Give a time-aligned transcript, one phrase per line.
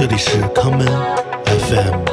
[0.00, 0.88] 这里是 common
[1.44, 2.04] FM。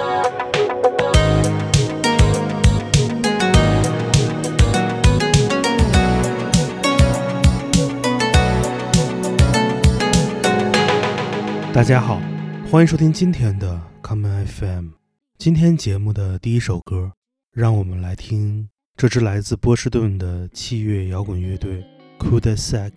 [11.74, 12.20] 大家好，
[12.70, 14.88] 欢迎收听今天的 common FM。
[15.38, 17.14] 今天节目的第一首歌，
[17.54, 18.68] 让我们来听
[18.98, 21.86] 这支来自波士顿的器乐摇滚乐队
[22.20, 22.96] c o u d e s a c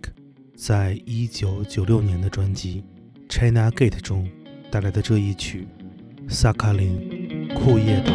[0.57, 2.83] 在一九九六年的专辑
[3.33, 4.29] 《China Gate》中
[4.71, 5.67] 带来的这一曲
[6.33, 8.13] 《萨卡林库页岛》。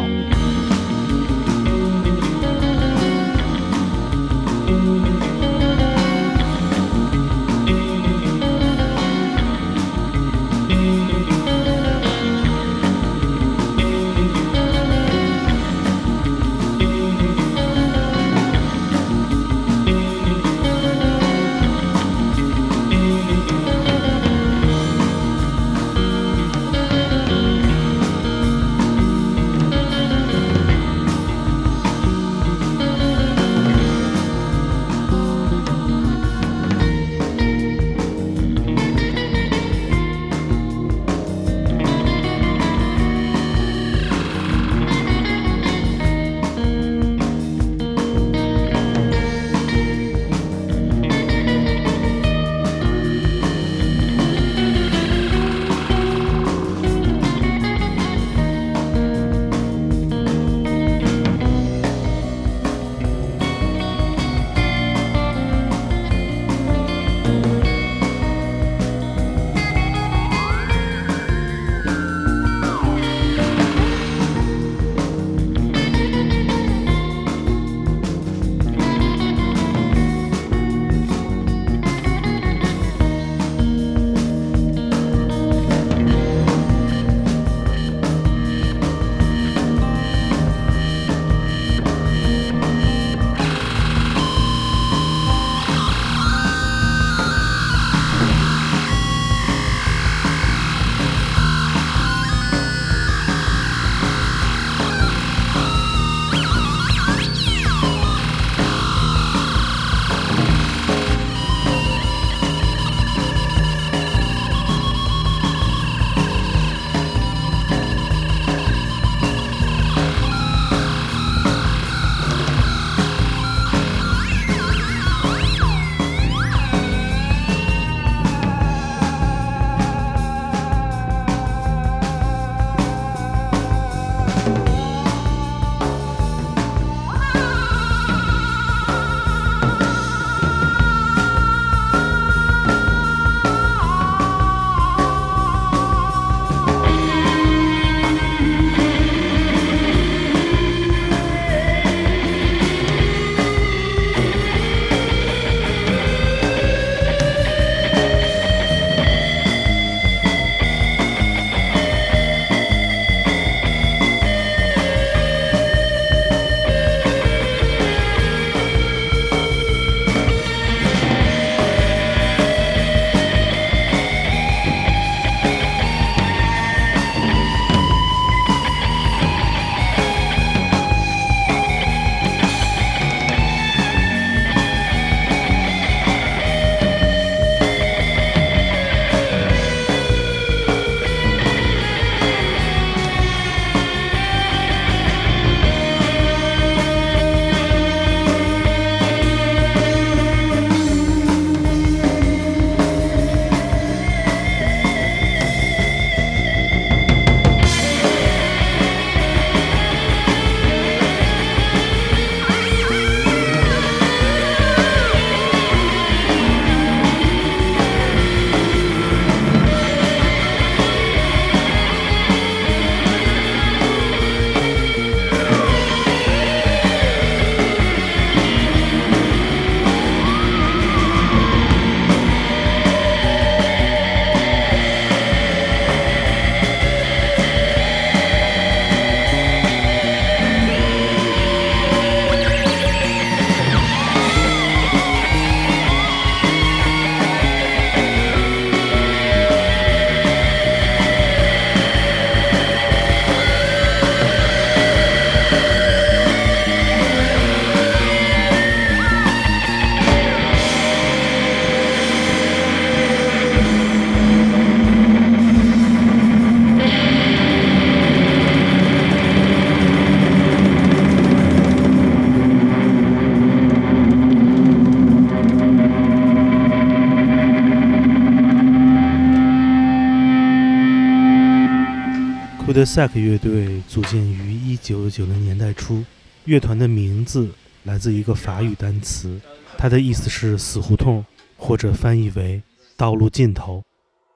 [282.77, 286.05] 德萨克乐队组建于1990年代初，
[286.45, 287.49] 乐团的名字
[287.85, 289.41] 来自一个法语单词，
[289.79, 291.25] 它的意思是“死胡同”
[291.57, 292.63] 或者翻译为
[292.95, 293.83] “道路尽头”。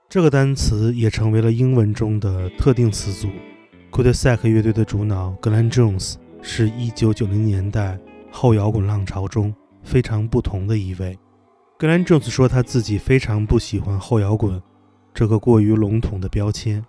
[0.08, 3.28] 这个单词也成为了英文中的特定词组。
[3.90, 7.98] 库德萨克乐队的主脑 Glenn· Jones 是一九九零年代
[8.30, 11.18] 后摇滚浪潮中非常不同的一位。
[11.78, 14.62] Glenn· Jones 说他自己非常不喜欢后摇滚
[15.12, 16.82] 这个过于笼统的标签。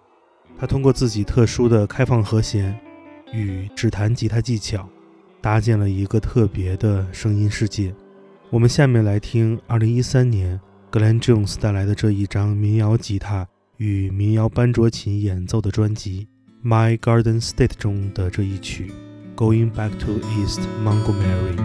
[0.61, 2.79] 他通过自己特殊的开放和弦
[3.33, 4.87] 与指弹吉他技巧，
[5.41, 7.91] 搭建了一个特别的声音世界。
[8.51, 10.61] 我们下面来听2013年
[10.91, 13.47] 格兰· Jones 带来的这一张民谣吉他
[13.77, 16.27] 与民谣班卓琴演奏的专辑
[16.67, 18.93] 《My Garden State》中的这一曲
[19.35, 21.55] 《Going Back to East Montgomery》。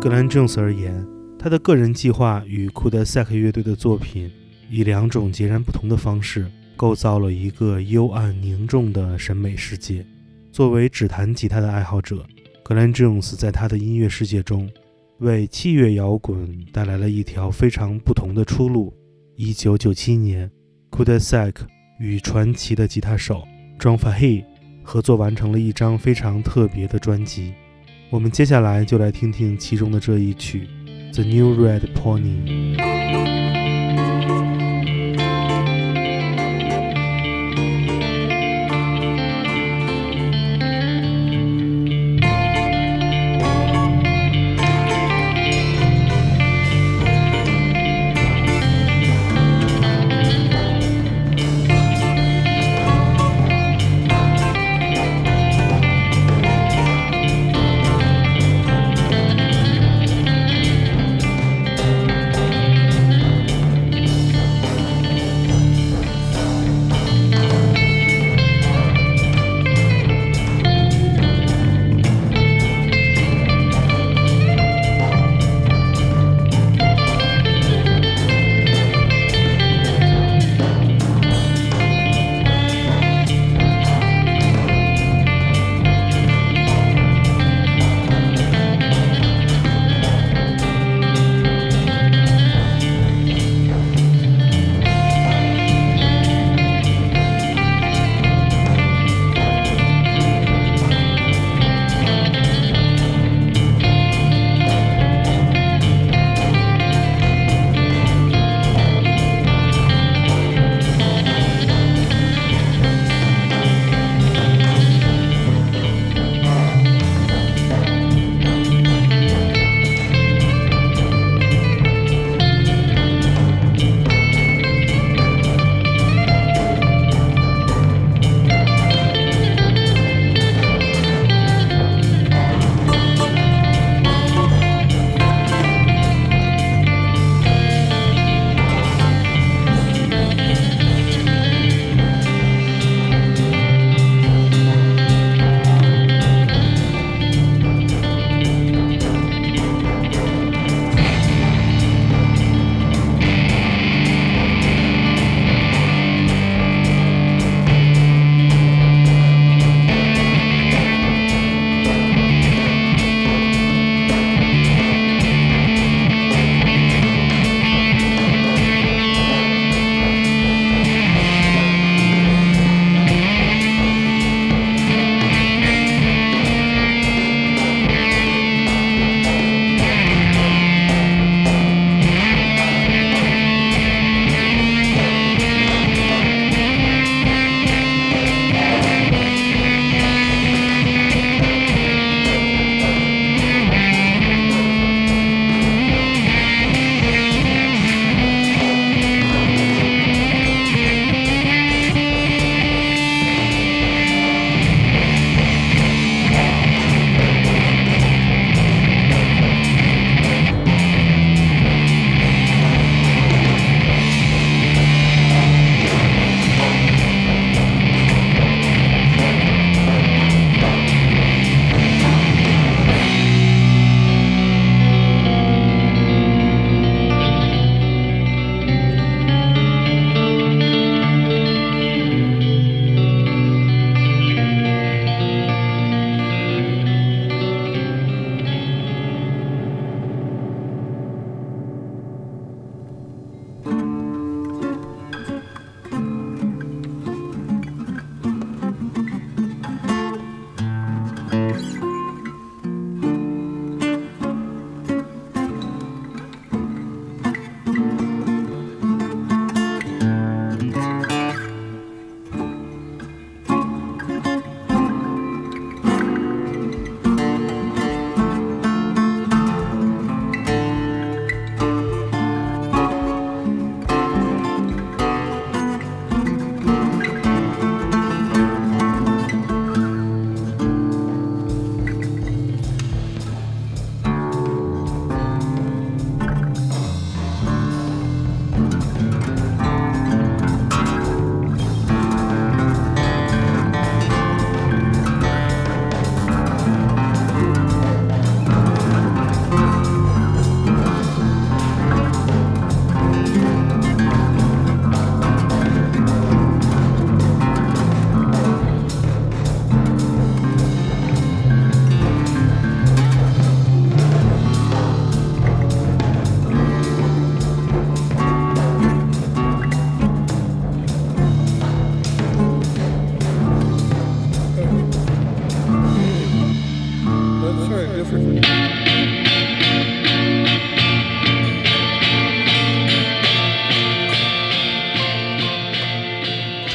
[0.00, 1.06] 格兰·琼斯而言，
[1.38, 4.32] 他的个人计划与库德塞克乐队的作品
[4.70, 10.06] 以两种截然不同的方式构造了一个幽暗凝重的审美世界。
[10.50, 12.24] 作为指弹吉他的爱好者，
[12.62, 14.70] 格兰·琼斯在他的音乐世界中
[15.18, 18.94] 为器乐摇滚带来了一条非常不同的出路。
[19.36, 20.50] 1997年，
[20.88, 21.66] 库德塞克
[21.98, 23.42] 与传奇的吉他手
[23.78, 24.44] John Fahey
[24.82, 27.52] 合作完成了一张非常特别的专辑。
[28.10, 30.68] 我们接下来就来听听其中的这一曲
[31.14, 32.76] 《The New Red Pony》。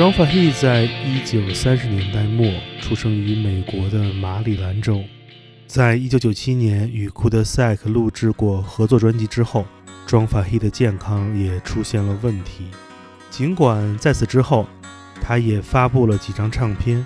[0.06, 2.46] John f a h e 在一九三十年代末
[2.80, 5.04] 出生于美国的马里兰州。
[5.66, 9.66] 在一九九七年与库德塞克录制过合作专辑之后
[10.08, 12.66] ，John f a h e 的健康也出现了问题。
[13.32, 14.68] 尽管在此之后，
[15.24, 17.04] 他也发布了几张唱片，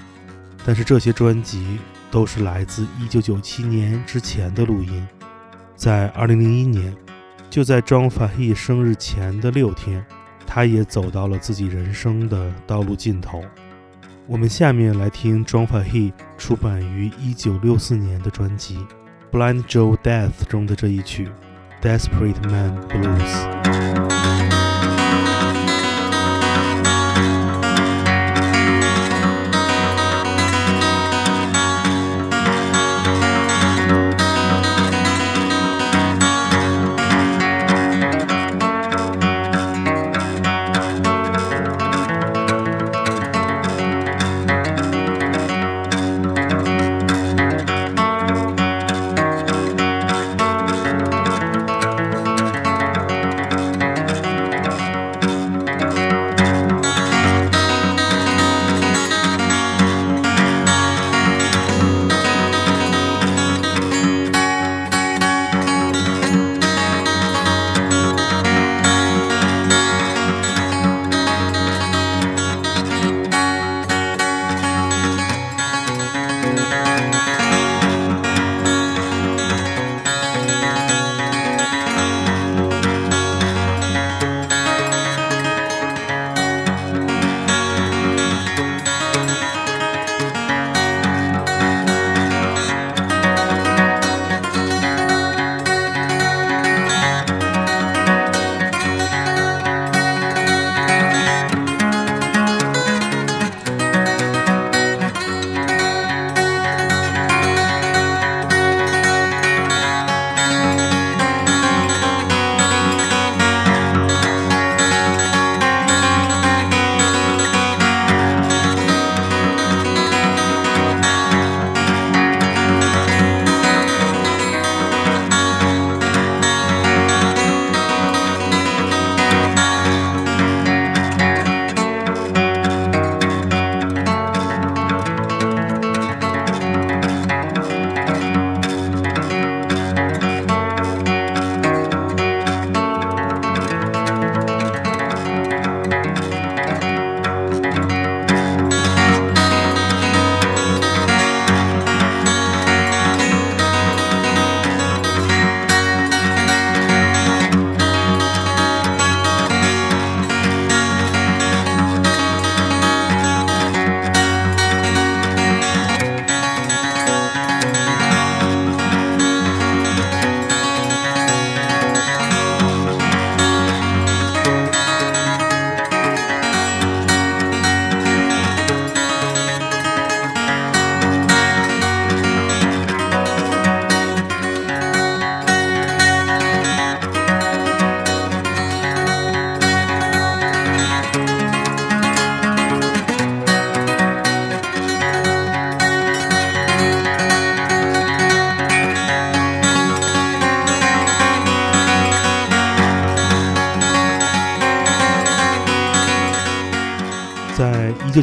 [0.66, 1.78] 但是这些专辑
[2.12, 5.08] 都是来自一九九七年之前的录音。
[5.74, 6.94] 在二零零一年，
[7.50, 10.06] 就在 John f a h e 生日前的六天。
[10.50, 13.44] 他也走到了自己人生的道路尽头。
[14.26, 18.80] 我们下面来听 John f a h e 出版于一九六四年的专辑
[19.32, 21.30] 《Blind Joe Death》中的这一曲
[21.84, 24.06] 《Desperate Man Blues》。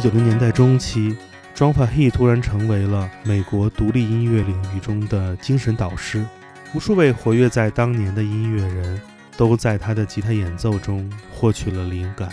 [0.07, 1.17] 九零年代中期
[1.53, 6.25] j o h n f a h e 突然成为了美国独立音乐领域中的精神导师。
[6.73, 9.01] 无数位活跃在当年的音乐人
[9.35, 12.29] 都在他的吉他演奏中获取了灵感，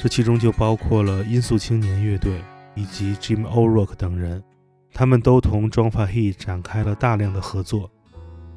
[0.00, 2.40] 这其中就包括了音速青年乐队
[2.76, 4.40] 以及 Jim O'Rourke 等人，
[4.94, 7.90] 他们都同 j o h n f a h e 展开了大量的合作。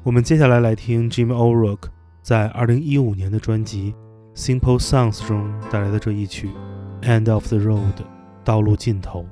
[0.04, 1.88] 我们接下来来听 Jim O'Rourke
[2.22, 3.92] 在二零一五年的专辑
[4.40, 6.48] 《Simple Songs》中带来的这一曲
[7.04, 7.78] 《End of the Road》。
[8.44, 9.26] 道路尽头。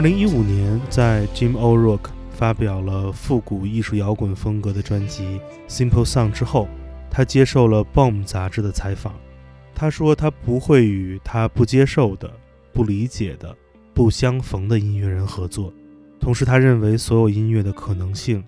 [0.00, 5.38] 二零一五年，在 Jim O'Rourke 发表了复古艺术摇滚风格的专辑
[5.70, 6.66] 《Simple Song》之后，
[7.10, 9.14] 他接受了《Bomb》杂志的采访。
[9.74, 12.32] 他说，他不会与他不接受的、
[12.72, 13.54] 不理解的、
[13.92, 15.70] 不相逢的音乐人合作。
[16.18, 18.42] 同时，他认为所有音乐的可能性，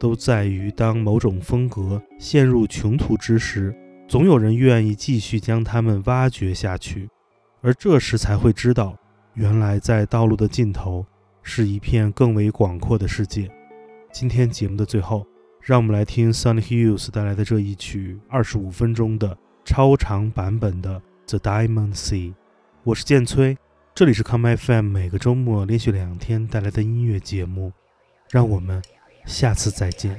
[0.00, 3.76] 都在于当某种风格陷入穷途之时，
[4.08, 7.10] 总有人愿意继续将它们挖掘下去，
[7.60, 8.96] 而这时才会知道。
[9.34, 11.04] 原来在道路的尽头
[11.42, 13.50] 是一片更为广阔的世界。
[14.12, 15.26] 今天节目的最后，
[15.60, 22.30] 让我们来听 Sunny Hughes 带来的这一曲二十五分钟的超长版本的《The Diamond Sea》。
[22.84, 23.58] 我是剑崔，
[23.92, 27.72] 这里是 Come FM 每个周末连续两天带来的音乐节目。
[28.30, 28.80] 让我们
[29.26, 30.16] 下次再见。